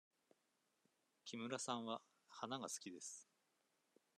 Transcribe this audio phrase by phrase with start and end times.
[1.25, 3.29] 木村さんは花が好きです。